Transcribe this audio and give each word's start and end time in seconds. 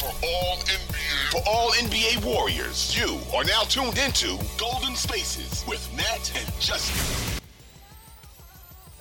For 0.00 0.06
all 0.06 0.56
NBA, 0.56 1.30
for 1.30 1.42
all 1.46 1.72
NBA 1.72 2.24
Warriors, 2.24 2.96
you 2.98 3.20
are 3.36 3.44
now 3.44 3.64
tuned 3.64 3.98
into 3.98 4.38
Golden 4.56 4.96
Spaces 4.96 5.62
with 5.68 5.94
Matt 5.94 6.32
and 6.34 6.58
Justin. 6.58 7.42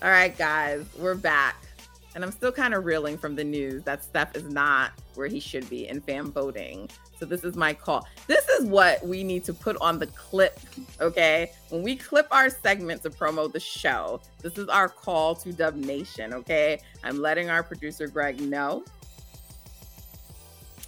All 0.03 0.09
right, 0.09 0.37
guys, 0.37 0.85
we're 0.97 1.15
back. 1.15 1.55
And 2.15 2.23
I'm 2.25 2.33
still 2.33 2.51
kind 2.51 2.73
of 2.73 2.83
reeling 2.83 3.17
from 3.17 3.37
the 3.37 3.45
news 3.45 3.81
that 3.83 4.03
Steph 4.03 4.35
is 4.35 4.43
not 4.51 4.91
where 5.15 5.27
he 5.27 5.39
should 5.39 5.69
be 5.69 5.87
in 5.87 6.01
fan 6.01 6.31
voting. 6.31 6.89
So 7.17 7.25
this 7.25 7.45
is 7.45 7.55
my 7.55 7.73
call. 7.73 8.05
This 8.27 8.45
is 8.49 8.65
what 8.65 9.01
we 9.01 9.23
need 9.23 9.45
to 9.45 9.53
put 9.53 9.77
on 9.79 9.99
the 9.99 10.07
clip, 10.07 10.59
okay? 10.99 11.53
When 11.69 11.81
we 11.81 11.95
clip 11.95 12.27
our 12.31 12.49
segment 12.49 13.03
to 13.03 13.09
promote 13.09 13.53
the 13.53 13.59
show, 13.61 14.19
this 14.41 14.57
is 14.57 14.67
our 14.67 14.89
call 14.89 15.33
to 15.35 15.53
Dub 15.53 15.75
Nation, 15.75 16.33
okay? 16.33 16.81
I'm 17.05 17.21
letting 17.21 17.49
our 17.49 17.63
producer 17.63 18.05
Greg 18.07 18.41
know. 18.41 18.83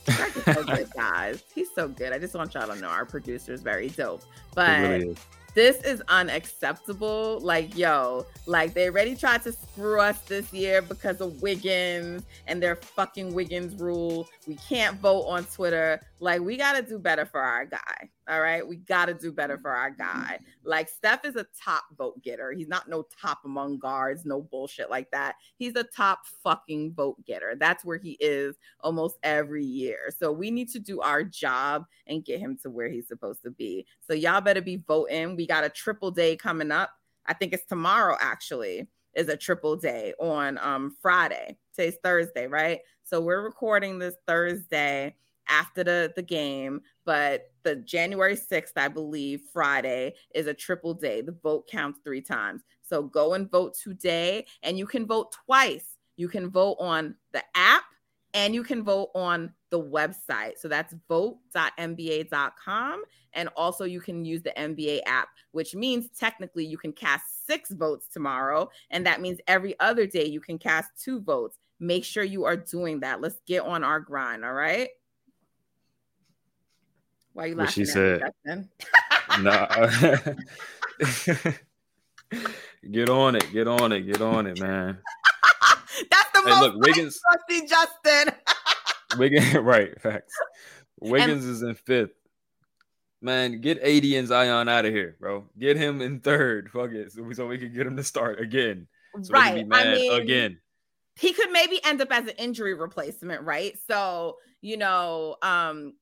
So 0.07 0.63
good, 0.63 0.89
guys. 0.95 1.43
He's 1.53 1.69
so 1.73 1.87
good. 1.87 2.13
I 2.13 2.19
just 2.19 2.33
want 2.33 2.53
y'all 2.53 2.67
to 2.67 2.75
know 2.75 2.87
our 2.87 3.05
producer 3.05 3.53
is 3.53 3.61
very 3.61 3.89
dope. 3.89 4.23
But 4.55 4.79
really 4.79 5.15
this 5.53 5.81
is 5.83 6.01
unacceptable. 6.07 7.39
Like, 7.41 7.77
yo, 7.77 8.25
like 8.45 8.73
they 8.73 8.87
already 8.87 9.15
tried 9.15 9.43
to 9.43 9.51
screw 9.51 9.99
us 9.99 10.19
this 10.21 10.51
year 10.53 10.81
because 10.81 11.21
of 11.21 11.41
Wiggins 11.41 12.23
and 12.47 12.61
their 12.61 12.75
fucking 12.75 13.33
Wiggins 13.33 13.79
rule. 13.79 14.29
We 14.47 14.55
can't 14.55 14.99
vote 14.99 15.23
on 15.23 15.45
Twitter. 15.45 16.01
Like, 16.21 16.41
we 16.41 16.55
got 16.55 16.73
to 16.73 16.83
do 16.83 16.99
better 16.99 17.25
for 17.25 17.41
our 17.41 17.65
guy. 17.65 18.09
All 18.29 18.41
right. 18.41 18.65
We 18.65 18.75
got 18.75 19.07
to 19.07 19.15
do 19.15 19.31
better 19.31 19.57
for 19.57 19.71
our 19.71 19.89
guy. 19.89 20.37
Like, 20.63 20.87
Steph 20.87 21.25
is 21.25 21.35
a 21.35 21.47
top 21.59 21.83
vote 21.97 22.21
getter. 22.21 22.51
He's 22.51 22.67
not 22.67 22.87
no 22.87 23.07
top 23.19 23.39
among 23.43 23.79
guards, 23.79 24.23
no 24.23 24.39
bullshit 24.39 24.91
like 24.91 25.09
that. 25.09 25.37
He's 25.57 25.75
a 25.75 25.83
top 25.83 26.19
fucking 26.43 26.93
vote 26.93 27.17
getter. 27.25 27.55
That's 27.59 27.83
where 27.83 27.97
he 27.97 28.17
is 28.19 28.55
almost 28.81 29.17
every 29.23 29.65
year. 29.65 30.11
So 30.15 30.31
we 30.31 30.51
need 30.51 30.69
to 30.69 30.79
do 30.79 31.01
our 31.01 31.23
job 31.23 31.85
and 32.05 32.23
get 32.23 32.39
him 32.39 32.55
to 32.61 32.69
where 32.69 32.87
he's 32.87 33.07
supposed 33.07 33.41
to 33.41 33.49
be. 33.49 33.87
So 33.99 34.13
y'all 34.13 34.41
better 34.41 34.61
be 34.61 34.83
voting. 34.87 35.35
We 35.35 35.47
got 35.47 35.63
a 35.63 35.69
triple 35.69 36.11
day 36.11 36.35
coming 36.35 36.71
up. 36.71 36.91
I 37.25 37.33
think 37.33 37.51
it's 37.51 37.65
tomorrow, 37.65 38.15
actually, 38.21 38.87
is 39.15 39.27
a 39.27 39.35
triple 39.35 39.75
day 39.75 40.13
on 40.19 40.59
um, 40.59 40.95
Friday. 41.01 41.57
Today's 41.75 41.97
Thursday, 42.03 42.45
right? 42.45 42.79
So 43.03 43.21
we're 43.21 43.41
recording 43.41 43.97
this 43.97 44.15
Thursday 44.27 45.15
after 45.51 45.83
the, 45.83 46.11
the 46.15 46.21
game, 46.23 46.81
but 47.05 47.51
the 47.63 47.75
January 47.75 48.35
6th, 48.35 48.71
I 48.77 48.87
believe, 48.87 49.41
Friday 49.53 50.15
is 50.33 50.47
a 50.47 50.53
triple 50.53 50.95
day. 50.95 51.21
The 51.21 51.35
vote 51.43 51.67
counts 51.67 51.99
three 52.03 52.21
times. 52.21 52.63
So 52.81 53.03
go 53.03 53.33
and 53.33 53.51
vote 53.51 53.75
today, 53.75 54.47
and 54.63 54.77
you 54.77 54.87
can 54.87 55.05
vote 55.05 55.35
twice. 55.45 55.97
You 56.17 56.27
can 56.27 56.49
vote 56.49 56.77
on 56.79 57.15
the 57.33 57.43
app 57.55 57.83
and 58.33 58.55
you 58.55 58.63
can 58.63 58.83
vote 58.83 59.09
on 59.13 59.53
the 59.69 59.81
website. 59.81 60.57
So 60.57 60.67
that's 60.67 60.93
vote.nba.com. 61.07 63.03
And 63.33 63.49
also, 63.55 63.85
you 63.85 64.01
can 64.01 64.25
use 64.25 64.41
the 64.41 64.51
NBA 64.51 65.01
app, 65.05 65.29
which 65.51 65.73
means 65.73 66.09
technically 66.17 66.65
you 66.65 66.77
can 66.77 66.91
cast 66.91 67.47
six 67.47 67.71
votes 67.71 68.07
tomorrow. 68.07 68.69
And 68.89 69.05
that 69.05 69.21
means 69.21 69.39
every 69.47 69.79
other 69.79 70.05
day 70.05 70.25
you 70.25 70.41
can 70.41 70.57
cast 70.57 70.91
two 71.01 71.21
votes. 71.21 71.57
Make 71.79 72.03
sure 72.03 72.23
you 72.23 72.43
are 72.45 72.57
doing 72.57 72.99
that. 72.99 73.21
Let's 73.21 73.39
get 73.47 73.63
on 73.63 73.83
our 73.83 73.99
grind. 74.01 74.43
All 74.43 74.53
right. 74.53 74.89
Why 77.33 77.43
are 77.43 77.47
you 77.47 77.55
laughing? 77.55 77.73
She 77.73 77.85
said. 77.85 78.21
nah. 79.39 79.67
get 82.91 83.09
on 83.09 83.35
it. 83.35 83.51
Get 83.51 83.67
on 83.67 83.91
it. 83.91 84.01
Get 84.01 84.21
on 84.21 84.47
it, 84.47 84.59
man. 84.59 84.97
That's 86.09 86.31
the 86.31 86.41
hey, 86.43 86.49
most 86.49 86.61
look, 86.61 86.75
Wiggins, 86.85 87.19
trusty 87.21 87.67
Justin. 87.67 88.33
Wiggins, 89.17 89.53
right? 89.63 89.99
Facts. 90.01 90.33
Wiggins 90.99 91.45
and, 91.45 91.53
is 91.53 91.61
in 91.61 91.75
fifth. 91.75 92.11
Man, 93.21 93.61
get 93.61 93.77
AD 93.79 94.03
and 94.03 94.27
Zion 94.27 94.67
out 94.67 94.85
of 94.85 94.93
here, 94.93 95.15
bro. 95.19 95.45
Get 95.59 95.77
him 95.77 96.01
in 96.01 96.21
third. 96.21 96.71
Fuck 96.71 96.91
it, 96.91 97.11
so 97.11 97.21
we, 97.21 97.35
so 97.35 97.47
we 97.47 97.59
can 97.59 97.73
get 97.73 97.85
him 97.85 97.95
to 97.97 98.03
start 98.03 98.39
again. 98.39 98.87
So 99.21 99.33
right. 99.33 99.65
I 99.71 99.93
mean, 99.93 100.11
again 100.11 100.57
he 101.19 101.33
could 101.33 101.51
maybe 101.51 101.79
end 101.83 102.01
up 102.01 102.11
as 102.11 102.23
an 102.23 102.33
injury 102.37 102.73
replacement, 102.73 103.43
right? 103.43 103.77
So, 103.87 104.37
you 104.61 104.77
know, 104.77 105.35
um, 105.41 105.93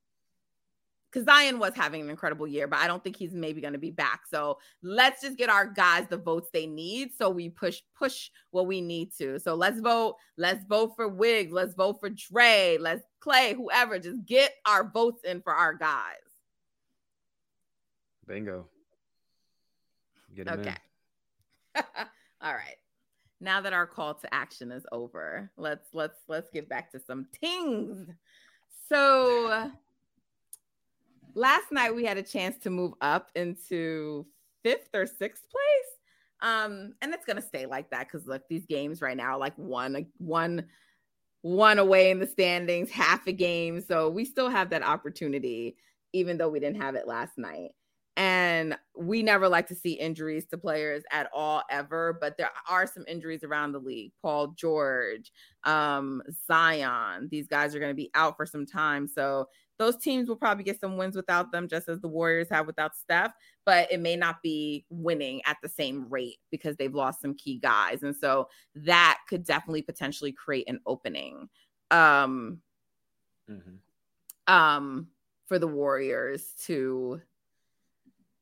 because 1.12 1.26
Zion 1.26 1.60
was 1.60 1.74
having 1.76 2.02
an 2.02 2.10
incredible 2.10 2.48
year, 2.48 2.68
but 2.68 2.80
I 2.80 2.88
don't 2.88 3.04
think 3.04 3.16
he's 3.16 3.34
maybe 3.34 3.62
going 3.62 3.74
to 3.74 3.80
be 3.80 3.92
back. 3.92 4.22
So 4.30 4.60
let's 4.82 5.22
just 5.22 5.38
get 5.38 5.50
our 5.50 5.66
guys 5.66 6.08
the 6.10 6.18
votes 6.18 6.50
they 6.52 6.68
need. 6.68 7.12
So 7.18 7.30
we 7.30 7.50
push 7.50 7.82
push 7.98 8.30
what 8.52 8.68
we 8.68 8.82
need 8.82 9.12
to. 9.18 9.40
So 9.40 9.56
let's 9.56 9.80
vote. 9.80 10.16
Let's 10.38 10.66
vote 10.66 10.94
for 10.96 11.08
Wig. 11.08 11.52
Let's 11.52 11.74
vote 11.74 12.00
for 12.00 12.10
Dre. 12.10 12.78
Let's 12.80 13.04
Clay. 13.20 13.54
Whoever. 13.54 14.00
Just 14.00 14.26
get 14.26 14.54
our 14.66 14.90
votes 14.90 15.24
in 15.24 15.42
for 15.42 15.54
our 15.54 15.74
guys. 15.74 16.16
Bingo. 18.28 18.68
Get 20.36 20.48
okay. 20.48 20.76
All 22.42 22.54
right 22.54 22.76
now 23.42 23.62
that 23.62 23.74
our 23.74 23.88
call 23.88 24.14
to 24.16 24.34
action 24.34 24.72
is 24.72 24.86
over, 24.92 25.52
let's 25.58 25.88
let's 25.94 26.18
let's 26.28 26.50
get 26.50 26.68
back 26.68 26.92
to 26.92 27.00
some 27.00 27.28
things. 27.40 28.10
So 28.90 29.72
last 31.36 31.72
night 31.72 31.96
we 31.96 32.06
had 32.06 32.18
a 32.18 32.24
chance 32.24 32.58
to 32.64 32.70
move 32.70 32.94
up 33.02 33.30
into 33.36 34.26
fifth 34.64 34.90
or 34.94 35.06
sixth 35.06 35.44
place. 35.50 35.62
Um, 36.42 36.94
and 37.02 37.14
it's 37.14 37.26
gonna 37.26 37.42
stay 37.42 37.66
like 37.66 37.90
that 37.92 38.08
because 38.08 38.28
look, 38.28 38.44
these 38.50 38.66
games 38.66 39.02
right 39.02 39.18
now 39.18 39.38
like 39.38 39.56
one 39.58 40.06
one 40.18 40.66
one 41.42 41.80
away 41.80 42.12
in 42.12 42.20
the 42.20 42.28
standings, 42.28 42.90
half 42.90 43.28
a 43.28 43.32
game. 43.32 43.82
So 43.82 44.10
we 44.10 44.26
still 44.26 44.50
have 44.50 44.70
that 44.72 44.84
opportunity, 44.84 45.78
even 46.14 46.38
though 46.38 46.50
we 46.50 46.60
didn't 46.60 46.82
have 46.82 46.96
it 46.96 47.08
last 47.08 47.38
night. 47.38 47.72
And 48.18 48.78
we 48.98 49.24
never 49.24 49.48
like 49.48 49.68
to 49.68 49.76
see 49.76 49.94
injuries 49.94 50.46
to 50.48 50.58
players 50.58 51.04
at 51.10 51.30
all, 51.34 51.64
ever. 51.70 52.18
But 52.20 52.36
there 52.38 52.52
are 52.70 52.86
some 52.86 53.06
injuries 53.08 53.46
around 53.46 53.72
the 53.72 53.80
league. 53.80 54.12
Paul 54.22 54.48
George, 54.48 55.32
um, 55.64 56.22
Zion. 56.46 57.30
These 57.32 57.48
guys 57.48 57.74
are 57.74 57.80
going 57.80 57.92
to 57.92 57.96
be 57.96 58.12
out 58.16 58.36
for 58.36 58.46
some 58.46 58.66
time. 58.66 59.08
So 59.08 59.48
those 59.80 59.96
teams 59.96 60.28
will 60.28 60.36
probably 60.36 60.66
get 60.66 60.80
some 60.80 60.98
wins 60.98 61.16
without 61.16 61.52
them, 61.52 61.68
just 61.68 61.88
as 61.88 62.02
the 62.02 62.08
Warriors 62.08 62.50
have 62.52 62.68
without 62.68 62.96
Steph. 62.96 63.32
But 63.66 63.92
it 63.92 64.02
may 64.02 64.16
not 64.16 64.44
be 64.44 64.86
winning 64.90 65.42
at 65.46 65.58
the 65.64 65.70
same 65.70 66.08
rate 66.10 66.38
because 66.52 66.76
they've 66.76 66.94
lost 66.94 67.22
some 67.22 67.34
key 67.34 67.58
guys. 67.58 68.04
And 68.04 68.16
so 68.16 68.50
that 68.76 69.20
could 69.28 69.46
definitely 69.46 69.82
potentially 69.82 70.34
create 70.34 70.70
an 70.70 70.82
opening. 70.86 71.50
Um, 71.92 72.60
mm-hmm. 73.50 74.54
um, 74.54 75.08
for 75.48 75.58
the 75.58 75.68
Warriors 75.68 76.54
to 76.66 77.22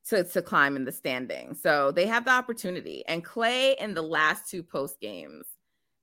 to, 0.10 0.24
to 0.24 0.42
climb 0.42 0.76
in 0.76 0.86
the 0.86 0.92
standing. 0.92 1.54
So 1.54 1.92
they 1.92 2.06
have 2.08 2.24
the 2.26 2.32
opportunity. 2.32 3.04
And 3.08 3.24
Clay 3.24 3.76
in 3.80 3.94
the 3.94 4.02
last 4.02 4.50
two 4.50 4.64
post 4.64 5.02
games 5.02 5.46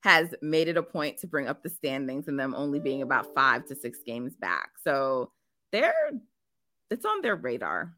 has 0.05 0.35
made 0.43 0.69
it 0.69 0.77
a 0.77 0.83
point 0.83 1.17
to 1.17 1.27
bring 1.27 1.49
up 1.49 1.63
the 1.63 1.71
standings 1.71 2.29
and 2.29 2.39
them 2.39 2.55
only 2.55 2.79
being 2.79 3.01
about 3.01 3.35
five 3.35 3.65
to 3.65 3.75
six 3.75 4.01
games 4.05 4.35
back. 4.37 4.73
So 4.85 5.33
they're 5.73 5.95
it's 6.91 7.07
on 7.07 7.23
their 7.23 7.37
radar. 7.37 7.95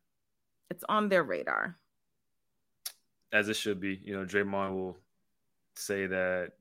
It's 0.71 0.85
on 0.89 1.09
their 1.09 1.25
radar. 1.25 1.77
As 3.33 3.49
it 3.49 3.57
should 3.57 3.81
be. 3.81 4.01
You 4.05 4.17
know, 4.17 4.25
Draymond 4.25 4.75
will 4.75 4.97
say 5.75 6.07
that 6.07 6.53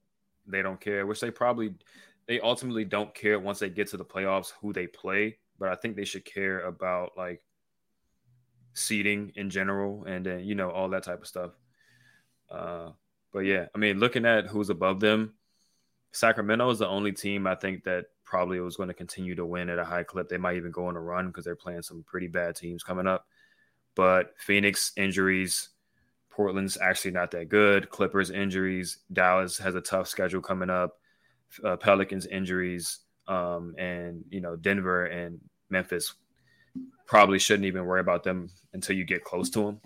they 0.48 0.64
don't 0.64 0.82
care, 0.82 1.06
which 1.06 1.20
they 1.20 1.30
probably 1.30 1.76
they 2.28 2.40
ultimately 2.40 2.84
don't 2.84 3.14
care 3.14 3.40
once 3.40 3.60
they 3.60 3.70
get 3.70 3.88
to 3.90 3.98
the 3.98 4.04
playoffs 4.04 4.52
who 4.60 4.74
they 4.74 4.88
play. 4.88 5.38
But 5.60 5.70
I 5.70 5.76
think 5.76 5.96
they 5.96 6.06
should 6.06 6.26
care 6.26 6.62
about 6.62 7.12
like 7.18 7.44
seating 8.74 9.32
in 9.36 9.52
general, 9.52 10.06
and 10.06 10.26
then 10.26 10.40
you 10.40 10.56
know 10.56 10.72
all 10.72 10.90
that 10.90 11.04
type 11.04 11.22
of 11.22 11.28
stuff. 11.28 11.52
Uh, 12.50 12.90
but 13.36 13.42
yeah, 13.42 13.66
I 13.76 13.78
mean, 13.78 14.00
looking 14.00 14.26
at 14.26 14.48
who's 14.48 14.70
above 14.70 15.02
them, 15.02 15.34
Sacramento 16.14 16.70
is 16.70 16.80
the 16.80 16.88
only 16.88 17.12
team 17.12 17.46
I 17.46 17.56
think 17.56 17.84
that 17.84 18.06
probably 18.24 18.62
was 18.62 18.78
going 18.78 18.88
to 18.88 18.94
continue 18.94 19.36
to 19.36 19.46
win 19.46 19.70
at 19.70 19.78
a 19.78 19.84
high 19.84 20.04
clip. 20.04 20.30
They 20.30 20.38
might 20.38 20.56
even 20.56 20.72
go 20.72 20.86
on 20.86 20.96
a 20.96 21.02
run 21.02 21.28
because 21.28 21.44
they're 21.44 21.54
playing 21.54 21.82
some 21.82 22.06
pretty 22.08 22.28
bad 22.28 22.56
teams 22.56 22.82
coming 22.82 23.08
up. 23.08 23.28
But 23.94 24.36
Phoenix 24.38 24.94
injuries, 24.96 25.68
Portland's 26.30 26.78
actually 26.80 27.12
not 27.12 27.32
that 27.32 27.50
good. 27.50 27.90
Clippers 27.90 28.32
injuries, 28.32 29.00
Dallas 29.12 29.58
has 29.58 29.76
a 29.76 29.82
tough 29.82 30.08
schedule 30.08 30.40
coming 30.42 30.70
up. 30.70 30.98
Uh, 31.62 31.76
Pelicans 31.76 32.28
injuries, 32.28 33.00
um, 33.28 33.76
and 33.78 34.24
you 34.30 34.40
know 34.40 34.56
Denver 34.56 35.08
and 35.08 35.42
Memphis 35.70 36.14
probably 37.06 37.40
shouldn't 37.40 37.66
even 37.66 37.84
worry 37.84 38.00
about 38.00 38.24
them 38.24 38.50
until 38.72 38.96
you 38.96 39.04
get 39.04 39.26
close 39.26 39.50
to 39.50 39.60
them. 39.60 39.82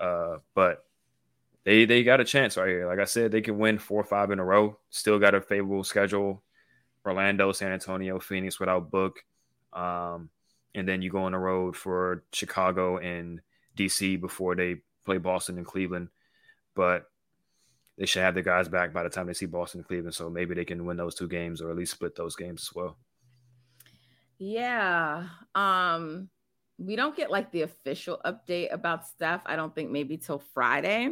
Uh, 0.00 0.38
but 0.56 0.87
they 1.68 1.84
they 1.84 2.02
got 2.02 2.18
a 2.18 2.24
chance 2.24 2.56
right 2.56 2.66
here. 2.66 2.86
Like 2.86 2.98
I 2.98 3.04
said, 3.04 3.30
they 3.30 3.42
can 3.42 3.58
win 3.58 3.76
four 3.76 4.00
or 4.00 4.04
five 4.04 4.30
in 4.30 4.38
a 4.38 4.44
row. 4.44 4.78
Still 4.88 5.18
got 5.18 5.34
a 5.34 5.40
favorable 5.42 5.84
schedule: 5.84 6.42
Orlando, 7.04 7.52
San 7.52 7.72
Antonio, 7.72 8.18
Phoenix 8.18 8.58
without 8.58 8.90
Book, 8.90 9.22
um, 9.74 10.30
and 10.74 10.88
then 10.88 11.02
you 11.02 11.10
go 11.10 11.24
on 11.24 11.32
the 11.32 11.38
road 11.38 11.76
for 11.76 12.24
Chicago 12.32 12.96
and 12.96 13.42
DC 13.76 14.18
before 14.18 14.54
they 14.54 14.76
play 15.04 15.18
Boston 15.18 15.58
and 15.58 15.66
Cleveland. 15.66 16.08
But 16.74 17.10
they 17.98 18.06
should 18.06 18.22
have 18.22 18.34
the 18.34 18.40
guys 18.40 18.68
back 18.70 18.94
by 18.94 19.02
the 19.02 19.10
time 19.10 19.26
they 19.26 19.34
see 19.34 19.44
Boston 19.44 19.80
and 19.80 19.86
Cleveland, 19.86 20.14
so 20.14 20.30
maybe 20.30 20.54
they 20.54 20.64
can 20.64 20.86
win 20.86 20.96
those 20.96 21.16
two 21.16 21.28
games 21.28 21.60
or 21.60 21.68
at 21.70 21.76
least 21.76 21.92
split 21.92 22.16
those 22.16 22.34
games 22.34 22.62
as 22.62 22.74
well. 22.74 22.96
Yeah. 24.38 25.26
Um, 25.54 26.30
we 26.78 26.96
don't 26.96 27.14
get 27.14 27.30
like 27.30 27.52
the 27.52 27.60
official 27.62 28.22
update 28.24 28.72
about 28.72 29.06
Steph. 29.06 29.42
I 29.44 29.54
don't 29.54 29.74
think 29.74 29.90
maybe 29.90 30.16
till 30.16 30.38
Friday. 30.54 31.10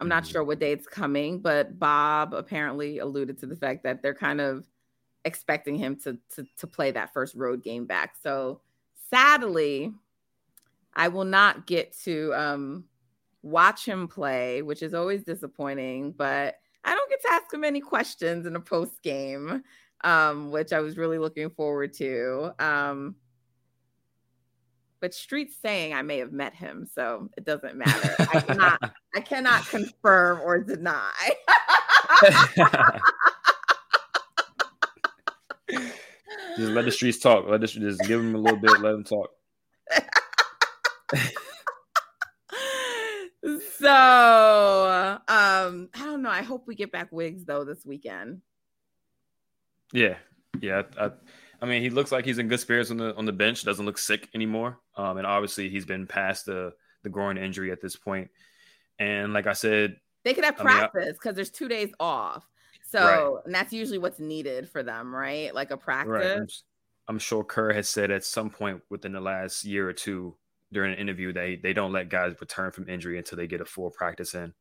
I'm 0.00 0.04
mm-hmm. 0.04 0.08
not 0.10 0.26
sure 0.26 0.44
what 0.44 0.58
day 0.58 0.72
it's 0.72 0.86
coming, 0.86 1.40
but 1.40 1.78
Bob 1.78 2.34
apparently 2.34 2.98
alluded 2.98 3.38
to 3.38 3.46
the 3.46 3.56
fact 3.56 3.82
that 3.84 4.02
they're 4.02 4.14
kind 4.14 4.40
of 4.40 4.64
expecting 5.24 5.76
him 5.76 5.96
to 5.96 6.18
to, 6.34 6.46
to 6.58 6.66
play 6.66 6.90
that 6.92 7.12
first 7.12 7.34
road 7.34 7.62
game 7.62 7.84
back. 7.86 8.14
So 8.22 8.60
sadly, 9.10 9.92
I 10.94 11.08
will 11.08 11.24
not 11.24 11.66
get 11.66 11.96
to 12.04 12.32
um, 12.34 12.84
watch 13.42 13.84
him 13.84 14.08
play, 14.08 14.62
which 14.62 14.82
is 14.82 14.94
always 14.94 15.24
disappointing. 15.24 16.12
But 16.12 16.56
I 16.84 16.94
don't 16.94 17.10
get 17.10 17.20
to 17.22 17.32
ask 17.32 17.52
him 17.52 17.64
any 17.64 17.80
questions 17.80 18.46
in 18.46 18.56
a 18.56 18.60
post 18.60 19.02
game, 19.02 19.62
um, 20.04 20.50
which 20.50 20.72
I 20.72 20.80
was 20.80 20.96
really 20.96 21.18
looking 21.18 21.50
forward 21.50 21.92
to. 21.94 22.52
Um, 22.58 23.16
but 25.00 25.14
Street's 25.14 25.56
saying 25.60 25.94
I 25.94 26.02
may 26.02 26.18
have 26.18 26.32
met 26.32 26.54
him, 26.54 26.86
so 26.92 27.28
it 27.36 27.44
doesn't 27.44 27.76
matter. 27.76 28.14
I 28.18 28.40
cannot 28.40 28.92
I 29.14 29.20
cannot 29.20 29.66
confirm 29.68 30.40
or 30.40 30.58
deny. 30.58 31.12
just 36.56 36.70
let 36.70 36.84
the 36.84 36.90
streets 36.90 37.18
talk. 37.18 37.46
Let 37.48 37.60
the 37.60 37.66
just 37.66 38.00
give 38.02 38.20
him 38.20 38.34
a 38.34 38.38
little 38.38 38.58
bit. 38.58 38.80
Let 38.80 38.94
him 38.94 39.04
talk. 39.04 39.30
so 43.78 45.18
um 45.28 45.88
I 45.94 46.04
don't 46.04 46.22
know. 46.22 46.30
I 46.30 46.42
hope 46.42 46.66
we 46.66 46.74
get 46.74 46.92
back 46.92 47.12
wigs 47.12 47.44
though 47.44 47.64
this 47.64 47.86
weekend. 47.86 48.42
Yeah, 49.92 50.16
yeah. 50.60 50.82
I, 50.98 51.06
I 51.06 51.10
mean, 51.66 51.82
he 51.82 51.90
looks 51.90 52.12
like 52.12 52.24
he's 52.24 52.38
in 52.38 52.48
good 52.48 52.60
spirits 52.60 52.90
on 52.90 52.98
the 52.98 53.14
on 53.16 53.24
the 53.24 53.32
bench. 53.32 53.64
Doesn't 53.64 53.84
look 53.84 53.98
sick 53.98 54.28
anymore. 54.34 54.78
Um, 54.96 55.18
and 55.18 55.26
obviously 55.26 55.68
he's 55.68 55.84
been 55.84 56.06
past 56.06 56.46
the 56.46 56.72
the 57.02 57.08
groin 57.08 57.38
injury 57.38 57.72
at 57.72 57.80
this 57.80 57.96
point. 57.96 58.30
And 58.98 59.32
like 59.32 59.46
I 59.46 59.52
said, 59.52 59.96
they 60.24 60.34
could 60.34 60.44
have 60.44 60.56
practice 60.56 61.12
because 61.12 61.26
I 61.26 61.30
mean, 61.30 61.34
there's 61.36 61.50
two 61.50 61.68
days 61.68 61.90
off. 61.98 62.46
So 62.88 63.00
right. 63.00 63.42
and 63.44 63.54
that's 63.54 63.72
usually 63.72 63.98
what's 63.98 64.18
needed 64.18 64.68
for 64.68 64.82
them, 64.82 65.14
right? 65.14 65.54
Like 65.54 65.70
a 65.70 65.76
practice. 65.76 66.10
Right. 66.10 66.38
I'm, 66.38 66.48
I'm, 67.08 67.18
sure 67.18 67.44
Kerr 67.44 67.72
has 67.72 67.88
said 67.88 68.10
at 68.10 68.24
some 68.24 68.50
point 68.50 68.80
within 68.88 69.12
the 69.12 69.20
last 69.20 69.64
year 69.64 69.88
or 69.88 69.92
two 69.92 70.36
during 70.72 70.92
an 70.92 70.98
interview 70.98 71.32
that 71.32 71.40
they, 71.40 71.56
they 71.56 71.72
don't 71.72 71.92
let 71.92 72.08
guys 72.08 72.34
return 72.40 72.70
from 72.70 72.88
injury 72.88 73.18
until 73.18 73.36
they 73.36 73.46
get 73.46 73.60
a 73.60 73.66
full 73.66 73.90
practice 73.90 74.34
in. 74.34 74.54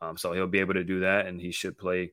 Um, 0.00 0.16
so 0.16 0.32
he'll 0.32 0.46
be 0.46 0.60
able 0.60 0.74
to 0.74 0.84
do 0.84 1.00
that, 1.00 1.26
and 1.26 1.40
he 1.40 1.50
should 1.50 1.76
play 1.76 2.12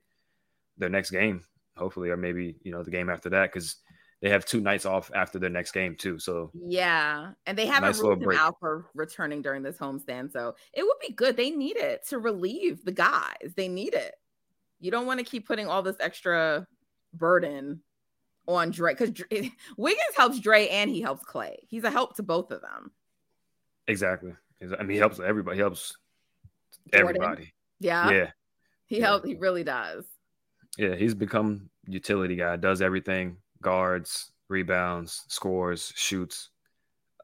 their 0.78 0.90
next 0.90 1.12
game, 1.12 1.44
hopefully, 1.78 2.10
or 2.10 2.18
maybe 2.18 2.56
you 2.64 2.72
know 2.72 2.84
the 2.84 2.92
game 2.92 3.10
after 3.10 3.30
that 3.30 3.52
because 3.52 3.76
they 4.26 4.32
have 4.32 4.44
two 4.44 4.60
nights 4.60 4.88
off 4.88 5.12
after 5.14 5.38
their 5.38 5.52
next 5.52 5.72
game 5.72 5.96
too. 5.96 6.18
So 6.18 6.50
yeah, 6.56 7.34
and 7.46 7.56
they 7.56 7.68
haven't 7.68 7.90
nice 7.90 8.00
ruled 8.00 8.24
him 8.24 8.32
out 8.32 8.56
for 8.60 8.88
returning 8.96 9.44
during 9.44 9.62
this 9.62 9.78
homestand, 9.78 10.32
so 10.32 10.56
it 10.74 10.82
would 10.82 10.98
be 11.00 11.14
good. 11.14 11.38
They 11.38 11.52
need 11.52 11.78
it 11.78 12.08
to 12.08 12.18
relieve 12.18 12.84
the 12.84 12.92
guys. 12.92 13.54
They 13.56 13.68
need 13.68 13.94
it. 13.94 14.16
You 14.80 14.90
don't 14.90 15.06
want 15.06 15.20
to 15.20 15.24
keep 15.24 15.46
putting 15.46 15.68
all 15.68 15.84
this 15.84 15.98
extra 16.00 16.66
burden 17.14 17.82
on 18.48 18.72
Dre 18.72 18.96
because 18.96 19.12
Wiggins 19.78 20.16
helps 20.18 20.40
Dre 20.40 20.70
and 20.70 20.90
he 20.90 21.02
helps 21.02 21.24
Clay. 21.24 21.60
He's 21.68 21.84
a 21.84 21.92
help 21.92 22.16
to 22.16 22.24
both 22.24 22.50
of 22.50 22.62
them. 22.62 22.94
Exactly. 23.88 24.34
I 24.60 24.82
mean, 24.82 24.90
he 24.90 24.98
helps 24.98 25.20
everybody. 25.20 25.58
He 25.58 25.62
helps 25.62 25.96
Jordan. 26.92 27.18
everybody. 27.18 27.54
Yeah. 27.80 28.10
Yeah. 28.10 28.32
He 28.88 28.98
yeah. 28.98 29.06
helps. 29.06 29.28
He 29.28 29.36
really 29.36 29.64
does. 29.64 30.04
Yeah, 30.80 30.96
he's 30.96 31.14
become 31.14 31.70
utility 31.86 32.38
guy. 32.38 32.56
Does 32.56 32.82
everything 32.82 33.38
guards, 33.62 34.32
rebounds, 34.50 35.24
scores, 35.28 35.92
shoots. 35.96 36.50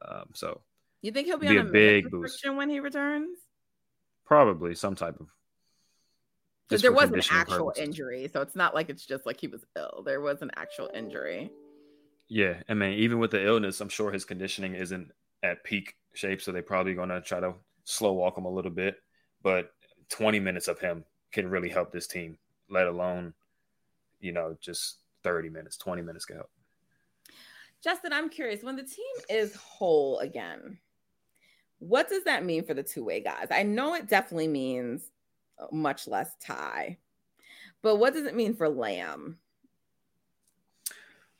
Um, 0.06 0.26
so 0.34 0.60
you 1.02 1.10
think 1.10 1.26
he'll 1.26 1.38
be, 1.38 1.48
be 1.48 1.58
on 1.58 1.66
a, 1.66 1.68
a 1.68 1.72
big 1.72 2.10
boost 2.10 2.44
when 2.48 2.70
he 2.70 2.80
returns? 2.80 3.38
Probably 4.24 4.74
some 4.74 4.94
type 4.94 5.18
of. 5.20 5.26
Because 6.68 6.82
there 6.82 6.92
was 6.92 7.10
an 7.10 7.20
actual 7.30 7.66
purposes. 7.66 7.88
injury, 7.88 8.30
so 8.32 8.40
it's 8.40 8.56
not 8.56 8.74
like 8.74 8.88
it's 8.88 9.04
just 9.04 9.26
like 9.26 9.38
he 9.38 9.48
was 9.48 9.64
ill. 9.76 10.02
There 10.06 10.20
was 10.20 10.40
an 10.40 10.50
actual 10.56 10.90
injury. 10.94 11.50
Yeah, 12.28 12.62
I 12.68 12.74
mean, 12.74 12.94
even 12.94 13.18
with 13.18 13.32
the 13.32 13.44
illness, 13.44 13.80
I'm 13.80 13.90
sure 13.90 14.10
his 14.10 14.24
conditioning 14.24 14.74
isn't 14.74 15.10
at 15.42 15.64
peak 15.64 15.96
shape, 16.14 16.40
so 16.40 16.50
they're 16.50 16.62
probably 16.62 16.94
going 16.94 17.10
to 17.10 17.20
try 17.20 17.40
to 17.40 17.54
slow 17.84 18.12
walk 18.12 18.38
him 18.38 18.46
a 18.46 18.50
little 18.50 18.70
bit. 18.70 18.96
But 19.42 19.72
20 20.08 20.40
minutes 20.40 20.68
of 20.68 20.78
him 20.78 21.04
can 21.32 21.50
really 21.50 21.68
help 21.68 21.92
this 21.92 22.06
team, 22.06 22.38
let 22.70 22.86
alone, 22.86 23.34
you 24.20 24.32
know, 24.32 24.56
just 24.60 24.98
30 25.22 25.50
minutes, 25.50 25.76
20 25.76 26.02
minutes 26.02 26.24
go. 26.24 26.46
Justin, 27.82 28.12
I'm 28.12 28.28
curious 28.28 28.62
when 28.62 28.76
the 28.76 28.82
team 28.82 29.04
is 29.28 29.56
whole 29.56 30.18
again, 30.20 30.78
what 31.78 32.08
does 32.08 32.24
that 32.24 32.44
mean 32.44 32.64
for 32.64 32.74
the 32.74 32.82
two 32.82 33.04
way 33.04 33.20
guys? 33.20 33.48
I 33.50 33.64
know 33.64 33.94
it 33.94 34.08
definitely 34.08 34.48
means 34.48 35.10
much 35.72 36.06
less 36.06 36.36
Ty, 36.40 36.98
but 37.82 37.96
what 37.96 38.14
does 38.14 38.26
it 38.26 38.36
mean 38.36 38.54
for 38.54 38.68
Lamb? 38.68 39.38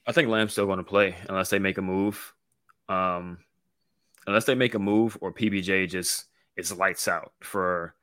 I 0.04 0.10
think 0.10 0.28
Lamb's 0.28 0.52
still 0.52 0.66
going 0.66 0.78
to 0.78 0.84
play 0.84 1.14
unless 1.28 1.50
they 1.50 1.60
make 1.60 1.78
a 1.78 1.82
move. 1.82 2.34
Um, 2.88 3.38
unless 4.26 4.44
they 4.44 4.56
make 4.56 4.74
a 4.74 4.80
move 4.80 5.16
or 5.20 5.32
PBJ 5.32 5.88
just 5.88 6.24
is 6.56 6.76
lights 6.76 7.06
out 7.06 7.32
for 7.40 7.94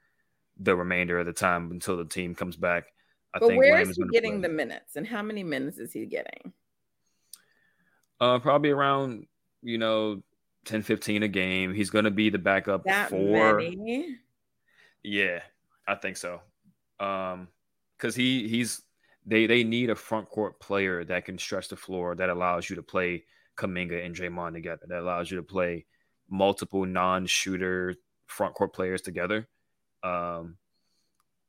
the 0.58 0.76
remainder 0.76 1.20
of 1.20 1.26
the 1.26 1.34
time 1.34 1.72
until 1.72 1.98
the 1.98 2.06
team 2.06 2.36
comes 2.36 2.56
back. 2.56 2.86
I 3.34 3.40
but 3.40 3.56
where 3.56 3.80
is 3.80 3.96
he 3.96 4.04
getting 4.12 4.40
play. 4.40 4.50
the 4.50 4.50
minutes, 4.50 4.96
and 4.96 5.06
how 5.06 5.22
many 5.22 5.44
minutes 5.44 5.78
is 5.78 5.94
he 5.94 6.06
getting? 6.06 6.54
Uh, 8.20 8.40
probably 8.40 8.72
around 8.72 9.28
you 9.62 9.78
know 9.78 10.22
10, 10.66 10.82
15 10.82 11.24
a 11.24 11.28
game. 11.28 11.74
He's 11.74 11.90
going 11.90 12.06
to 12.06 12.12
be 12.12 12.30
the 12.30 12.38
backup 12.38 12.84
that 12.86 13.10
for. 13.10 13.58
Many? 13.58 14.18
Yeah, 15.04 15.42
I 15.88 15.96
think 15.96 16.18
so. 16.18 16.42
Um, 17.00 17.48
because 17.98 18.16
he 18.16 18.48
he's 18.48 18.82
they 19.26 19.46
they 19.46 19.64
need 19.64 19.90
a 19.90 19.96
front 19.96 20.30
court 20.30 20.60
player 20.60 21.04
that 21.06 21.26
can 21.26 21.38
stretch 21.38 21.70
the 21.70 21.76
floor 21.76 22.16
that 22.16 22.30
allows 22.30 22.70
you 22.70 22.76
to 22.78 22.84
play 22.84 23.26
Kuminga 23.58 24.06
and 24.06 24.16
Draymond 24.16 24.54
together. 24.54 24.86
That 24.88 25.00
allows 25.00 25.30
you 25.30 25.38
to 25.38 25.44
play 25.44 25.86
multiple 26.30 26.86
non-shooter 26.86 27.96
front 28.28 28.54
court 28.54 28.74
players 28.74 29.02
together. 29.02 29.48
Um, 30.04 30.58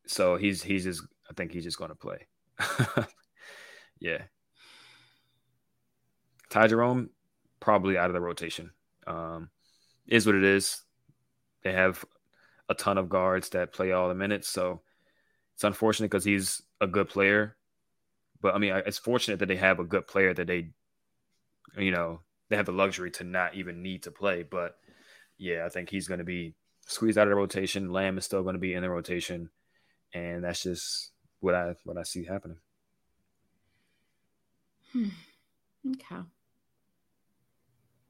so 0.07 0.37
he's 0.37 0.63
he's 0.63 0.85
just 0.85 1.03
I 1.31 1.35
think 1.35 1.53
he's 1.53 1.65
just 1.65 1.79
going 1.79 1.91
to 1.91 1.95
play. 1.95 2.27
yeah. 4.01 4.23
Ty 6.51 6.67
Jerome 6.67 7.11
probably 7.61 7.97
out 7.97 8.11
of 8.11 8.15
the 8.15 8.21
rotation. 8.21 8.73
Um, 9.07 9.51
is 10.09 10.27
what 10.27 10.35
it 10.35 10.45
is. 10.45 10.83
They 11.63 11.73
have 11.73 12.05
a 12.69 12.75
ton 12.75 12.99
of 12.99 13.09
guards 13.09 13.51
that 13.51 13.73
play 13.73 13.93
all 13.93 14.09
the 14.09 14.15
minutes, 14.15 14.49
so 14.49 14.81
it's 15.55 15.65
unfortunate 15.65 16.11
because 16.11 16.25
he's 16.25 16.63
a 16.81 16.87
good 16.87 17.09
player. 17.09 17.57
But 18.41 18.55
I 18.55 18.59
mean, 18.59 18.73
it's 18.87 18.99
fortunate 18.99 19.39
that 19.39 19.47
they 19.47 19.57
have 19.57 19.79
a 19.79 19.85
good 19.85 20.07
player 20.07 20.35
that 20.35 20.47
they, 20.47 20.71
you 21.77 21.91
know, 21.91 22.21
they 22.49 22.57
have 22.57 22.67
the 22.67 22.73
luxury 22.73 23.11
to 23.13 23.25
not 23.25 23.55
even 23.55 23.83
need 23.83 24.05
to 24.05 24.11
play. 24.11 24.43
But 24.43 24.77
yeah, 25.39 25.65
I 25.65 25.69
think 25.69 25.91
he's 25.91 26.09
going 26.09 26.19
to 26.19 26.25
be 26.25 26.55
squeezed 26.87 27.19
out 27.19 27.27
of 27.27 27.31
the 27.31 27.37
rotation. 27.37 27.93
Lamb 27.93 28.19
is 28.19 28.25
still 28.25 28.43
going 28.43 28.55
to 28.55 28.61
be 28.61 28.75
in 28.75 28.83
the 28.83 28.91
rotation, 28.91 29.51
and 30.13 30.43
that's 30.43 30.63
just 30.63 31.13
what 31.41 31.55
I 31.55 31.75
what 31.85 31.99
I 31.99 32.03
see 32.03 32.25
happening. 32.25 32.59
Hmm. 34.93 35.09
Okay. 35.93 36.23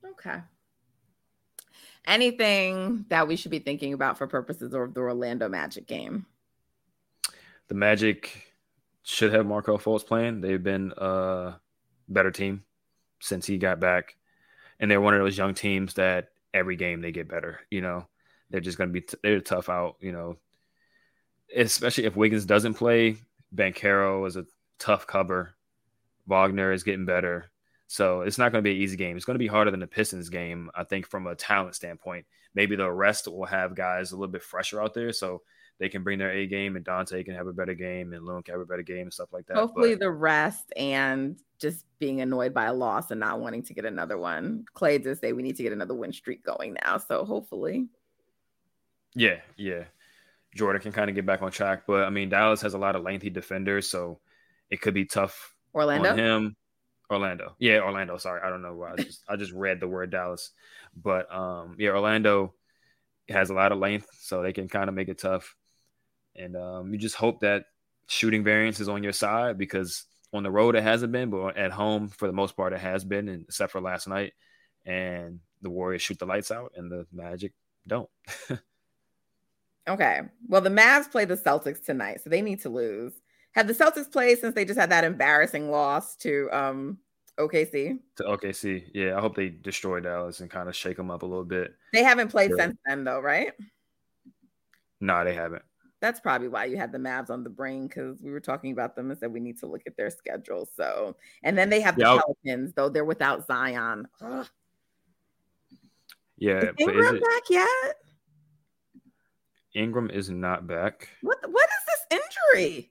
Okay. 0.05 0.41
Anything 2.07 3.05
that 3.09 3.29
we 3.29 3.37
should 3.37 3.51
be 3.51 3.59
thinking 3.59 3.93
about 3.93 4.19
for 4.19 4.27
purposes 4.27 4.73
of 4.75 4.95
the 4.95 5.01
Orlando 5.01 5.49
Magic 5.49 5.87
game? 5.87 6.27
The 7.69 7.75
Magic 7.75 8.55
should 9.03 9.33
have 9.33 9.47
Markelle 9.47 9.79
Fultz 9.79 10.05
playing. 10.05 10.41
They've 10.41 10.63
been 10.63 10.93
a 10.97 11.55
better 12.09 12.31
team 12.31 12.65
since 13.21 13.47
he 13.47 13.59
got 13.59 13.81
back. 13.81 14.17
And 14.81 14.91
they're 14.91 15.01
one 15.01 15.15
of 15.15 15.21
those 15.21 15.37
young 15.37 15.55
teams 15.55 15.95
that 15.95 16.29
every 16.55 16.77
game 16.77 17.01
they 17.01 17.13
get 17.13 17.29
better. 17.29 17.61
You 17.71 17.83
know, 17.83 18.09
they're 18.49 18.61
just 18.61 18.79
going 18.79 18.89
to 18.89 18.93
be, 18.93 19.03
t- 19.03 19.19
they're 19.23 19.41
tough 19.41 19.69
out, 19.69 19.97
you 20.01 20.13
know, 20.13 20.37
especially 21.57 22.05
if 22.05 22.17
Wiggins 22.17 22.45
doesn't 22.45 22.75
play. 22.75 23.17
Banchero 23.55 24.27
is 24.27 24.37
a 24.37 24.47
tough 24.79 25.07
cover. 25.07 25.55
Wagner 26.27 26.73
is 26.73 26.83
getting 26.83 27.07
better. 27.07 27.51
So 27.89 28.21
it's 28.21 28.39
not 28.39 28.53
going 28.53 28.63
to 28.63 28.69
be 28.69 28.77
an 28.77 28.83
easy 28.83 28.97
game. 28.97 29.17
It's 29.17 29.25
going 29.25 29.35
to 29.35 29.41
be 29.41 29.49
harder 29.49 29.73
than 29.73 29.81
the 29.81 29.87
Pistons 29.87 30.29
game, 30.29 30.71
I 30.77 30.85
think, 30.85 31.09
from 31.09 31.27
a 31.27 31.35
talent 31.35 31.75
standpoint. 31.75 32.25
Maybe 32.55 32.77
the 32.77 32.91
rest 32.91 33.27
will 33.27 33.47
have 33.47 33.75
guys 33.75 34.13
a 34.13 34.17
little 34.17 34.31
bit 34.31 34.45
fresher 34.45 34.81
out 34.81 34.95
there, 34.95 35.13
so 35.13 35.43
they 35.79 35.89
can 35.89 36.05
bring 36.05 36.19
their 36.21 36.31
A 36.31 36.47
game, 36.47 36.77
and 36.77 36.85
Donte 36.85 37.25
can 37.25 37.35
have 37.35 37.49
a 37.49 37.53
better 37.53 37.75
game, 37.75 38.13
and 38.13 38.25
Loon 38.25 38.43
can 38.43 38.55
have 38.55 38.61
a 38.61 38.67
better 38.67 38.83
game, 38.83 39.03
and 39.03 39.13
stuff 39.13 39.33
like 39.33 39.47
that. 39.47 39.57
Hopefully, 39.57 39.95
but, 39.95 40.01
the 40.01 40.11
rest 40.11 40.73
and 40.77 41.37
just 41.59 41.85
being 41.99 42.21
annoyed 42.21 42.55
by 42.55 42.67
a 42.67 42.73
loss 42.73 43.11
and 43.11 43.19
not 43.19 43.41
wanting 43.41 43.63
to 43.65 43.75
get 43.75 43.85
another 43.85 44.19
one. 44.19 44.65
Clay 44.73 44.99
did 44.99 45.19
say 45.19 45.33
we 45.33 45.43
need 45.43 45.57
to 45.57 45.63
get 45.63 45.73
another 45.73 45.95
win 45.95 46.13
streak 46.13 46.45
going 46.45 46.77
now, 46.85 46.99
so 46.99 47.25
hopefully. 47.25 47.89
Yeah, 49.15 49.41
yeah. 49.57 49.85
Jordan 50.55 50.83
can 50.83 50.93
kind 50.93 51.09
of 51.09 51.17
get 51.17 51.27
back 51.27 51.43
on 51.43 51.51
track. 51.51 51.83
But 51.87 52.05
I 52.05 52.11
mean, 52.11 52.29
Dallas 52.29 52.63
has 52.63 52.75
a 52.75 52.79
lot 52.79 52.97
of 52.97 53.03
lengthy 53.03 53.31
defenders, 53.31 53.89
so 53.89 54.21
it 54.71 54.81
could 54.81 54.95
be 54.95 55.05
tough 55.05 55.55
Orlando 55.75 56.11
on 56.11 56.19
him. 56.19 56.57
Orlando. 57.11 57.57
Yeah, 57.59 57.81
Orlando. 57.81 58.17
Sorry, 58.17 58.41
I 58.45 58.51
don't 58.51 58.63
know 58.63 58.75
why. 58.75 58.93
I 58.93 58.97
just 58.97 59.25
I 59.29 59.37
just 59.37 59.53
read 59.53 59.81
the 59.81 59.89
word 59.89 60.11
Dallas, 60.11 60.51
but 60.97 61.33
um, 61.35 61.77
yeah, 61.79 61.91
Orlando 61.91 62.55
has 63.29 63.51
a 63.51 63.55
lot 63.55 63.73
of 63.73 63.79
length, 63.79 64.09
so 64.21 64.43
they 64.43 64.53
can 64.53 64.69
kind 64.69 64.89
of 64.89 64.95
make 64.95 65.09
it 65.09 65.19
tough. 65.19 65.57
And 66.37 66.57
um, 66.57 66.93
you 66.93 66.99
just 66.99 67.17
hope 67.17 67.41
that 67.41 67.65
shooting 68.07 68.45
variance 68.45 68.81
is 68.81 68.89
on 68.89 69.03
your 69.03 69.13
side 69.13 69.59
because 69.59 70.05
on 70.33 70.43
the 70.43 70.51
road 70.51 70.77
it 70.77 70.83
hasn't 70.83 71.13
been, 71.13 71.31
but 71.31 71.57
at 71.57 71.73
home 71.73 72.09
for 72.09 72.27
the 72.27 72.33
most 72.33 72.57
part 72.57 72.73
it 72.73 72.81
has 72.81 73.05
been, 73.05 73.29
and 73.29 73.45
except 73.45 73.73
for 73.73 73.81
last 73.81 74.07
night. 74.09 74.33
And 74.87 75.41
the 75.63 75.71
Warriors 75.71 76.03
shoot 76.03 76.19
the 76.19 76.27
lights 76.27 76.51
out, 76.51 76.73
and 76.77 76.91
the 76.91 77.07
Magic 77.13 77.53
don't. 77.87 78.09
okay, 79.89 80.21
well 80.49 80.61
the 80.61 80.71
Mavs 80.71 81.11
play 81.11 81.25
the 81.25 81.37
Celtics 81.37 81.85
tonight, 81.85 82.21
so 82.23 82.31
they 82.31 82.43
need 82.43 82.61
to 82.63 82.69
lose. 82.69 83.13
Have 83.53 83.67
the 83.67 83.75
Celtics 83.75 84.11
played 84.11 84.39
since 84.39 84.55
they 84.55 84.65
just 84.65 84.79
had 84.79 84.91
that 84.91 85.05
embarrassing 85.05 85.71
loss 85.71 86.17
to 86.17 86.49
um 86.53 86.99
OKC? 87.39 87.99
To 88.17 88.23
OKC, 88.25 88.91
yeah. 88.95 89.17
I 89.17 89.21
hope 89.21 89.35
they 89.35 89.49
destroy 89.49 90.01
Dallas 90.01 90.41
and 90.41 90.51
kind 90.51 90.69
of 90.69 90.77
shake 90.77 90.97
them 90.97 91.11
up 91.11 91.23
a 91.23 91.27
little 91.27 91.45
bit. 91.45 91.75
They 91.93 92.03
haven't 92.03 92.29
played 92.29 92.53
since 92.57 92.77
then, 92.87 93.05
though, 93.05 93.21
right? 93.21 93.53
No, 95.01 95.15
nah, 95.15 95.25
they 95.25 95.35
haven't 95.35 95.63
that's 96.01 96.21
probably 96.21 96.49
why 96.49 96.65
you 96.65 96.77
had 96.77 96.93
the 96.93 96.99
Mavs 96.99 97.31
on 97.31 97.45
the 97.45 97.51
brain 97.51 97.87
because 97.87 98.21
we 98.23 98.31
were 98.31 98.41
talking 98.41 98.73
about 98.73 98.97
them 98.97 99.11
and 99.11 99.21
said 99.21 99.33
we 99.33 99.41
need 99.41 99.59
to 99.59 99.67
look 99.67 99.83
at 99.87 99.97
their 99.97 100.11
schedule. 100.11 100.69
So, 100.75 101.15
and 101.43 101.57
then 101.57 101.69
they 101.69 101.81
have 101.81 101.97
the 101.97 102.03
yeah, 102.03 102.21
Pelicans, 102.21 102.73
though 102.75 102.89
they're 102.89 103.05
without 103.05 103.47
Zion. 103.47 104.09
Ugh. 104.21 104.47
Yeah, 106.39 106.63
is 106.79 106.89
is 106.89 107.13
it, 107.13 107.23
back 107.23 107.43
yet? 107.51 107.97
Ingram 109.75 110.11
is 110.11 110.31
not 110.31 110.67
back. 110.67 111.09
What 111.23 111.39
What 111.49 111.69
is 111.69 111.85
this 111.87 112.21
injury? 112.55 112.91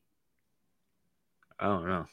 I 1.60 1.66
don't 1.66 1.88
know. 1.88 2.06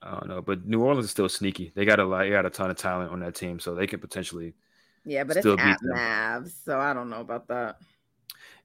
I 0.00 0.12
don't 0.12 0.28
know, 0.28 0.42
but 0.42 0.64
New 0.64 0.80
Orleans 0.80 1.06
is 1.06 1.10
still 1.10 1.28
sneaky. 1.28 1.72
They 1.74 1.84
got 1.84 1.98
a 1.98 2.04
lot. 2.04 2.20
They 2.20 2.30
got 2.30 2.46
a 2.46 2.50
ton 2.50 2.70
of 2.70 2.76
talent 2.76 3.10
on 3.10 3.20
that 3.20 3.34
team, 3.34 3.58
so 3.58 3.74
they 3.74 3.86
could 3.86 4.00
potentially. 4.00 4.54
Yeah, 5.04 5.24
but 5.24 5.36
it's 5.36 5.46
at 5.46 5.80
Mavs, 5.82 6.52
so 6.64 6.78
I 6.78 6.92
don't 6.92 7.10
know 7.10 7.20
about 7.20 7.48
that. 7.48 7.78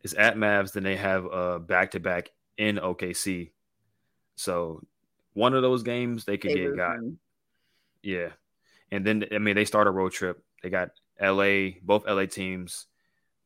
It's 0.03 0.13
at 0.17 0.35
Mavs, 0.35 0.73
then 0.73 0.83
they 0.83 0.97
have 0.97 1.25
a 1.25 1.59
back 1.59 1.91
to 1.91 1.99
back 1.99 2.29
in 2.57 2.75
OKC. 2.77 3.51
So 4.35 4.83
one 5.33 5.53
of 5.53 5.61
those 5.61 5.83
games 5.83 6.25
they 6.25 6.37
could 6.37 6.51
they 6.51 6.55
get 6.55 6.75
got. 6.75 6.97
Yeah. 8.01 8.29
And 8.91 9.05
then 9.05 9.25
I 9.31 9.37
mean 9.37 9.55
they 9.55 9.65
start 9.65 9.87
a 9.87 9.91
road 9.91 10.11
trip. 10.11 10.43
They 10.61 10.69
got 10.69 10.89
LA, 11.21 11.79
both 11.81 12.05
LA 12.05 12.25
teams, 12.25 12.87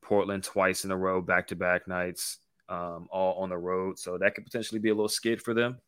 Portland 0.07 0.43
twice 0.43 0.85
in 0.85 0.91
a 0.91 0.97
row, 0.97 1.21
back 1.21 1.47
to 1.47 1.55
back 1.55 1.87
nights, 1.87 2.37
um, 2.69 3.07
all 3.11 3.41
on 3.43 3.49
the 3.49 3.57
road. 3.57 3.99
So 3.99 4.17
that 4.17 4.35
could 4.35 4.45
potentially 4.45 4.79
be 4.79 4.89
a 4.89 4.95
little 4.95 5.09
skid 5.09 5.41
for 5.41 5.53
them. 5.53 5.79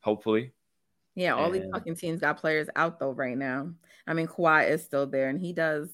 Hopefully. 0.00 0.52
Yeah, 1.14 1.34
all 1.34 1.46
and, 1.46 1.54
these 1.54 1.70
fucking 1.72 1.96
teams 1.96 2.20
got 2.20 2.38
players 2.38 2.68
out 2.76 2.98
though 2.98 3.12
right 3.12 3.36
now. 3.36 3.70
I 4.06 4.14
mean, 4.14 4.26
Kawhi 4.26 4.68
is 4.68 4.82
still 4.82 5.06
there 5.06 5.28
and 5.28 5.40
he 5.40 5.52
does 5.52 5.88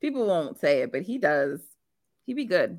people 0.00 0.26
won't 0.26 0.58
say 0.58 0.82
it, 0.82 0.92
but 0.92 1.02
he 1.02 1.18
does 1.18 1.60
He'd 2.28 2.34
be 2.34 2.44
good. 2.44 2.78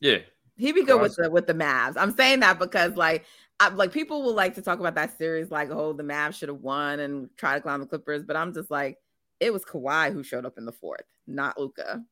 Yeah. 0.00 0.20
He'd 0.56 0.74
be 0.74 0.82
good 0.82 0.98
with 0.98 1.14
the 1.16 1.30
with 1.30 1.46
the 1.46 1.52
Mavs. 1.52 1.92
I'm 1.98 2.16
saying 2.16 2.40
that 2.40 2.58
because 2.58 2.96
like 2.96 3.26
I, 3.60 3.68
like 3.68 3.92
people 3.92 4.22
will 4.22 4.32
like 4.32 4.54
to 4.54 4.62
talk 4.62 4.80
about 4.80 4.94
that 4.94 5.18
series 5.18 5.50
like 5.50 5.70
oh 5.70 5.92
the 5.92 6.02
Mavs 6.02 6.36
should 6.36 6.48
have 6.48 6.62
won 6.62 7.00
and 7.00 7.28
try 7.36 7.54
to 7.54 7.60
climb 7.60 7.80
the 7.80 7.86
Clippers, 7.86 8.24
but 8.24 8.34
I'm 8.34 8.54
just 8.54 8.70
like 8.70 8.96
it 9.40 9.52
was 9.52 9.62
Kawhi 9.62 10.10
who 10.10 10.22
showed 10.22 10.46
up 10.46 10.56
in 10.56 10.64
the 10.64 10.72
fourth, 10.72 11.04
not 11.26 11.58
Luka. 11.58 12.02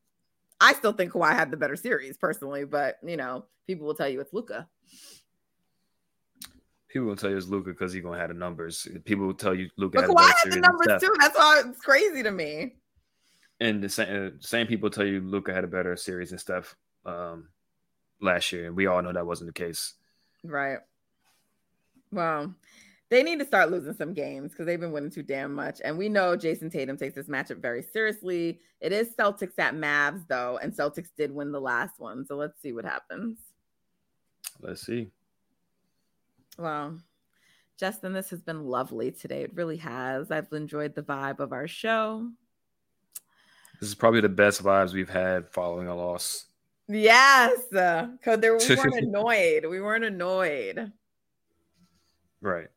I 0.64 0.72
still 0.72 0.92
think 0.92 1.12
Kawhi 1.12 1.34
had 1.34 1.50
the 1.50 1.56
better 1.58 1.76
series 1.76 2.16
personally, 2.16 2.64
but 2.64 2.96
you 3.04 3.16
know 3.16 3.44
people 3.66 3.86
will 3.86 3.94
tell 3.94 4.08
you 4.08 4.20
it's 4.20 4.32
Luka. 4.32 4.66
People 6.88 7.08
will 7.08 7.16
tell 7.16 7.30
you 7.30 7.36
it's 7.36 7.48
Luka 7.48 7.70
because 7.70 7.92
he's 7.92 8.02
gonna 8.02 8.18
have 8.18 8.28
the 8.28 8.34
numbers. 8.34 8.88
People 9.04 9.26
will 9.26 9.34
tell 9.34 9.54
you. 9.54 9.68
But 9.76 9.92
Kawhi 9.92 10.32
had 10.42 10.52
the 10.52 10.60
numbers 10.60 11.02
too. 11.02 11.12
That's 11.20 11.36
why 11.36 11.62
it's 11.66 11.80
crazy 11.80 12.22
to 12.22 12.30
me. 12.30 12.76
And 13.60 13.82
the 13.82 13.88
same, 13.88 14.26
uh, 14.26 14.30
same 14.40 14.66
people 14.66 14.90
tell 14.90 15.04
you 15.04 15.20
Luka 15.20 15.52
had 15.52 15.64
a 15.64 15.68
better 15.68 15.94
series 15.96 16.30
and 16.30 16.40
stuff. 16.40 16.74
Um, 17.04 17.48
last 18.20 18.50
year, 18.52 18.66
and 18.66 18.76
we 18.76 18.86
all 18.86 19.02
know 19.02 19.12
that 19.12 19.26
wasn't 19.26 19.48
the 19.48 19.52
case. 19.52 19.92
Right. 20.42 20.78
Well, 22.10 22.54
they 23.14 23.22
need 23.22 23.38
to 23.38 23.46
start 23.46 23.70
losing 23.70 23.94
some 23.94 24.12
games 24.12 24.50
because 24.50 24.66
they've 24.66 24.80
been 24.80 24.90
winning 24.90 25.10
too 25.10 25.22
damn 25.22 25.54
much. 25.54 25.80
And 25.84 25.96
we 25.96 26.08
know 26.08 26.36
Jayson 26.36 26.70
Tatum 26.70 26.96
takes 26.96 27.14
this 27.14 27.28
matchup 27.28 27.62
very 27.62 27.82
seriously. 27.82 28.60
It 28.80 28.92
is 28.92 29.14
Celtics 29.16 29.58
at 29.58 29.74
Mavs, 29.74 30.26
though, 30.26 30.58
and 30.60 30.72
Celtics 30.72 31.10
did 31.16 31.30
win 31.30 31.52
the 31.52 31.60
last 31.60 32.00
one. 32.00 32.26
So 32.26 32.34
let's 32.34 32.60
see 32.60 32.72
what 32.72 32.84
happens. 32.84 33.38
Let's 34.60 34.84
see. 34.84 35.10
Well, 36.58 36.98
Justin, 37.78 38.12
this 38.12 38.30
has 38.30 38.42
been 38.42 38.64
lovely 38.64 39.12
today. 39.12 39.42
It 39.42 39.54
really 39.54 39.76
has. 39.78 40.30
I've 40.32 40.52
enjoyed 40.52 40.94
the 40.94 41.02
vibe 41.02 41.38
of 41.38 41.52
our 41.52 41.68
show. 41.68 42.28
This 43.80 43.88
is 43.88 43.94
probably 43.94 44.22
the 44.22 44.28
best 44.28 44.62
vibes 44.62 44.92
we've 44.92 45.08
had 45.08 45.48
following 45.50 45.86
a 45.86 45.94
loss. 45.94 46.46
Yes, 46.88 47.60
uh, 47.72 48.06
because 48.18 48.40
there 48.40 48.56
we 48.56 48.76
weren't 48.76 48.94
annoyed. 49.04 49.66
We 49.66 49.80
weren't 49.80 50.04
annoyed. 50.04 50.92
Right. 52.40 52.68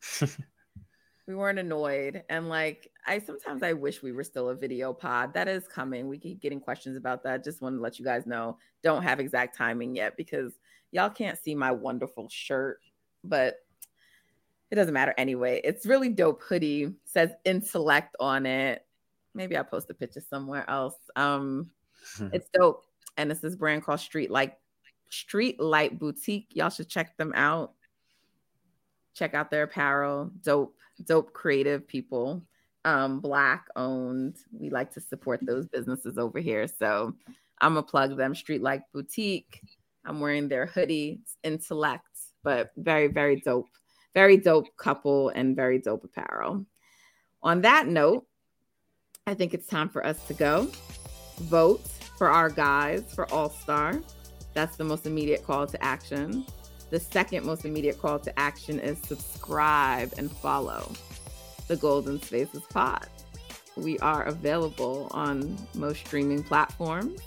we 1.26 1.34
weren't 1.34 1.58
annoyed, 1.58 2.22
and 2.28 2.48
like 2.48 2.90
I 3.06 3.18
sometimes 3.18 3.62
I 3.62 3.72
wish 3.72 4.02
we 4.02 4.12
were 4.12 4.24
still 4.24 4.48
a 4.48 4.54
video 4.54 4.92
pod. 4.92 5.34
That 5.34 5.48
is 5.48 5.66
coming. 5.66 6.08
We 6.08 6.18
keep 6.18 6.40
getting 6.40 6.60
questions 6.60 6.96
about 6.96 7.22
that. 7.24 7.44
Just 7.44 7.60
want 7.60 7.76
to 7.76 7.80
let 7.80 7.98
you 7.98 8.04
guys 8.04 8.26
know. 8.26 8.58
Don't 8.82 9.02
have 9.02 9.20
exact 9.20 9.56
timing 9.56 9.94
yet 9.96 10.16
because 10.16 10.52
y'all 10.90 11.10
can't 11.10 11.38
see 11.38 11.54
my 11.54 11.70
wonderful 11.70 12.28
shirt, 12.28 12.80
but 13.24 13.56
it 14.70 14.74
doesn't 14.74 14.94
matter 14.94 15.14
anyway. 15.16 15.60
It's 15.64 15.86
really 15.86 16.10
dope 16.10 16.42
hoodie. 16.42 16.94
Says 17.04 17.30
intellect 17.44 18.16
on 18.20 18.46
it. 18.46 18.84
Maybe 19.34 19.56
I'll 19.56 19.64
post 19.64 19.90
a 19.90 19.94
picture 19.94 20.20
somewhere 20.20 20.68
else. 20.68 20.96
Um, 21.16 21.70
it's 22.32 22.48
dope 22.52 22.84
and 23.16 23.30
it's 23.30 23.40
this 23.40 23.56
brand 23.56 23.84
called 23.84 24.00
Street 24.00 24.30
Light 24.30 24.54
Street 25.10 25.60
Light 25.60 25.98
Boutique. 25.98 26.48
Y'all 26.52 26.70
should 26.70 26.88
check 26.88 27.16
them 27.16 27.32
out. 27.34 27.72
Check 29.18 29.34
out 29.34 29.50
their 29.50 29.64
apparel. 29.64 30.30
Dope, 30.42 30.76
dope 31.04 31.32
creative 31.32 31.86
people. 31.88 32.40
Um, 32.84 33.18
black 33.18 33.66
owned. 33.74 34.36
We 34.52 34.70
like 34.70 34.92
to 34.94 35.00
support 35.00 35.40
those 35.42 35.66
businesses 35.66 36.18
over 36.18 36.38
here. 36.38 36.68
So 36.68 37.14
I'm 37.60 37.74
gonna 37.74 37.82
plug 37.82 38.16
them. 38.16 38.34
Street 38.34 38.62
Light 38.62 38.82
Boutique. 38.94 39.60
I'm 40.04 40.20
wearing 40.20 40.48
their 40.48 40.66
hoodie. 40.66 41.20
Intellect, 41.42 42.06
but 42.44 42.70
very, 42.76 43.08
very 43.08 43.40
dope. 43.40 43.68
Very 44.14 44.36
dope 44.36 44.68
couple 44.76 45.30
and 45.30 45.56
very 45.56 45.80
dope 45.80 46.04
apparel. 46.04 46.64
On 47.42 47.60
that 47.62 47.88
note, 47.88 48.24
I 49.26 49.34
think 49.34 49.52
it's 49.52 49.66
time 49.66 49.88
for 49.88 50.06
us 50.06 50.24
to 50.28 50.34
go. 50.34 50.70
Vote 51.40 51.86
for 52.16 52.30
our 52.30 52.48
guys 52.50 53.02
for 53.14 53.30
All 53.32 53.50
Star. 53.50 54.00
That's 54.54 54.76
the 54.76 54.84
most 54.84 55.06
immediate 55.06 55.44
call 55.44 55.66
to 55.66 55.84
action. 55.84 56.46
The 56.90 57.00
second 57.00 57.44
most 57.44 57.64
immediate 57.64 58.00
call 58.00 58.18
to 58.20 58.38
action 58.38 58.78
is 58.80 58.98
subscribe 58.98 60.12
and 60.16 60.30
follow 60.30 60.90
the 61.66 61.76
Golden 61.76 62.20
Spaces 62.22 62.62
Pod. 62.70 63.06
We 63.76 63.98
are 63.98 64.24
available 64.24 65.08
on 65.10 65.56
most 65.74 66.00
streaming 66.00 66.42
platforms 66.42 67.20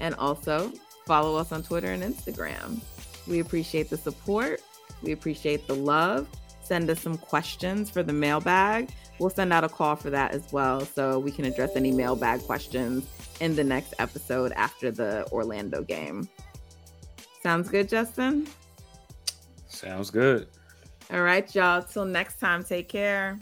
and 0.00 0.14
also 0.14 0.72
follow 1.04 1.36
us 1.36 1.52
on 1.52 1.62
Twitter 1.62 1.92
and 1.92 2.02
Instagram. 2.02 2.80
We 3.26 3.40
appreciate 3.40 3.90
the 3.90 3.96
support. 3.96 4.60
We 5.02 5.12
appreciate 5.12 5.66
the 5.66 5.74
love. 5.74 6.28
Send 6.62 6.88
us 6.90 7.00
some 7.00 7.18
questions 7.18 7.90
for 7.90 8.02
the 8.02 8.12
mailbag. 8.12 8.90
We'll 9.18 9.30
send 9.30 9.52
out 9.52 9.64
a 9.64 9.68
call 9.68 9.96
for 9.96 10.10
that 10.10 10.32
as 10.32 10.52
well 10.52 10.80
so 10.80 11.18
we 11.18 11.30
can 11.30 11.44
address 11.44 11.72
any 11.74 11.90
mailbag 11.90 12.42
questions 12.42 13.04
in 13.40 13.56
the 13.56 13.64
next 13.64 13.94
episode 13.98 14.52
after 14.52 14.90
the 14.90 15.26
Orlando 15.32 15.82
game. 15.82 16.28
Sounds 17.42 17.68
good, 17.68 17.88
Justin? 17.88 18.46
Sounds 19.68 20.10
good. 20.10 20.48
All 21.12 21.22
right, 21.22 21.52
y'all. 21.54 21.82
Till 21.82 22.04
next 22.04 22.40
time, 22.40 22.64
take 22.64 22.88
care. 22.88 23.38